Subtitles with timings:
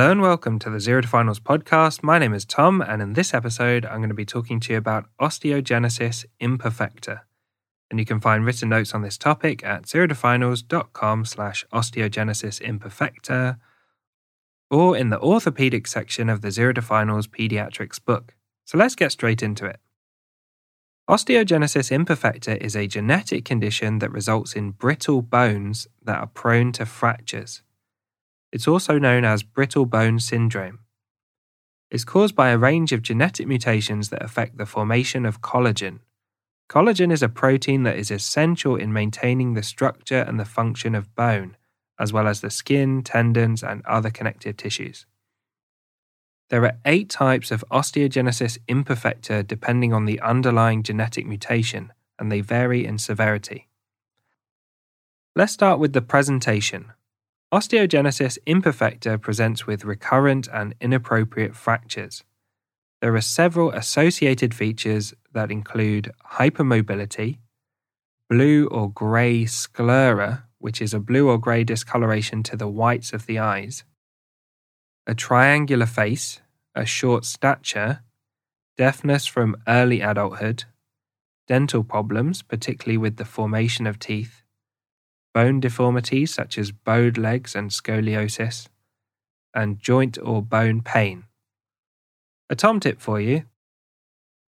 [0.00, 2.02] Hello and welcome to the Zero to Finals podcast.
[2.02, 4.78] My name is Tom, and in this episode, I'm going to be talking to you
[4.78, 7.20] about osteogenesis imperfecta.
[7.90, 13.58] And you can find written notes on this topic at zerotofinals.com slash osteogenesis imperfecta
[14.70, 18.34] or in the orthopedic section of the Zero to Finals pediatrics book.
[18.64, 19.80] So let's get straight into it.
[21.10, 26.86] Osteogenesis imperfecta is a genetic condition that results in brittle bones that are prone to
[26.86, 27.60] fractures.
[28.52, 30.80] It's also known as brittle bone syndrome.
[31.90, 36.00] It's caused by a range of genetic mutations that affect the formation of collagen.
[36.68, 41.14] Collagen is a protein that is essential in maintaining the structure and the function of
[41.16, 41.56] bone,
[41.98, 45.04] as well as the skin, tendons, and other connective tissues.
[46.48, 52.40] There are eight types of osteogenesis imperfecta depending on the underlying genetic mutation, and they
[52.40, 53.68] vary in severity.
[55.36, 56.92] Let's start with the presentation.
[57.52, 62.22] Osteogenesis imperfecta presents with recurrent and inappropriate fractures.
[63.00, 67.38] There are several associated features that include hypermobility,
[68.28, 73.26] blue or grey sclera, which is a blue or grey discoloration to the whites of
[73.26, 73.82] the eyes,
[75.08, 76.40] a triangular face,
[76.76, 78.04] a short stature,
[78.76, 80.64] deafness from early adulthood,
[81.48, 84.39] dental problems, particularly with the formation of teeth,
[85.32, 88.68] bone deformities such as bowed legs and scoliosis,
[89.54, 91.24] and joint or bone pain.
[92.48, 93.44] A Tom tip for you.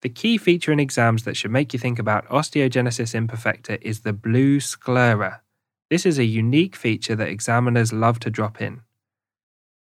[0.01, 4.13] The key feature in exams that should make you think about osteogenesis imperfecta is the
[4.13, 5.41] blue sclera.
[5.89, 8.81] This is a unique feature that examiners love to drop in.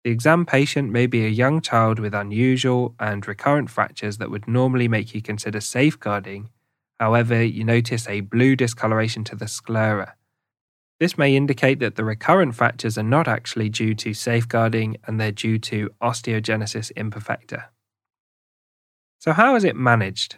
[0.02, 4.48] The exam patient may be a young child with unusual and recurrent fractures that would
[4.48, 6.48] normally make you consider safeguarding.
[6.98, 10.16] However, you notice a blue discoloration to the sclera.
[11.00, 15.32] This may indicate that the recurrent fractures are not actually due to safeguarding and they're
[15.32, 17.68] due to osteogenesis imperfecta.
[19.18, 20.36] So, how is it managed?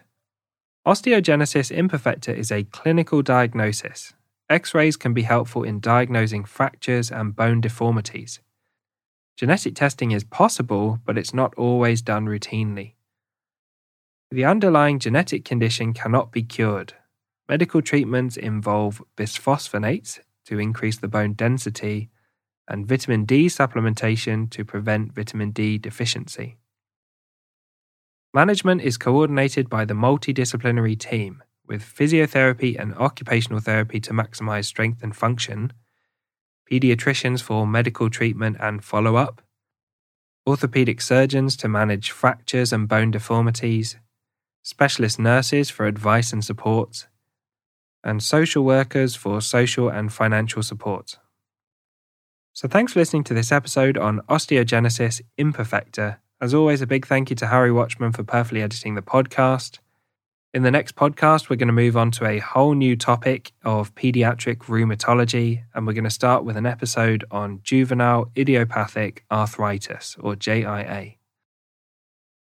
[0.86, 4.14] Osteogenesis imperfecta is a clinical diagnosis.
[4.48, 8.40] X rays can be helpful in diagnosing fractures and bone deformities.
[9.36, 12.94] Genetic testing is possible, but it's not always done routinely.
[14.30, 16.94] The underlying genetic condition cannot be cured.
[17.48, 22.10] Medical treatments involve bisphosphonates to increase the bone density
[22.68, 26.56] and vitamin D supplementation to prevent vitamin D deficiency.
[28.34, 35.02] Management is coordinated by the multidisciplinary team, with physiotherapy and occupational therapy to maximize strength
[35.02, 35.72] and function,
[36.70, 39.42] pediatricians for medical treatment and follow up,
[40.46, 43.96] orthopedic surgeons to manage fractures and bone deformities,
[44.62, 47.08] specialist nurses for advice and support,
[48.04, 51.18] and social workers for social and financial support.
[52.52, 56.18] So, thanks for listening to this episode on osteogenesis imperfecta.
[56.40, 59.78] As always, a big thank you to Harry Watchman for perfectly editing the podcast.
[60.52, 63.94] In the next podcast, we're going to move on to a whole new topic of
[63.94, 70.34] pediatric rheumatology, and we're going to start with an episode on juvenile idiopathic arthritis, or
[70.34, 71.16] JIA.